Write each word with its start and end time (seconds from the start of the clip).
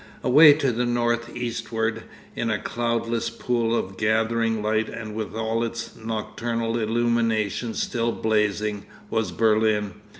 Away 0.23 0.53
to 0.53 0.71
the 0.71 0.87
north 0.87 1.35
eastward, 1.37 2.05
in 2.35 2.49
a 2.49 2.57
cloudless 2.57 3.29
pool 3.29 3.75
of 3.75 3.97
gathering 3.97 4.63
light 4.63 4.89
and 4.89 5.13
with 5.13 5.35
all 5.35 5.63
its 5.63 5.95
nocturnal 5.95 6.79
illuminations 6.79 7.83
still 7.83 8.11
blazing, 8.11 8.87
was 9.11 9.31
Berlin. 9.31 9.93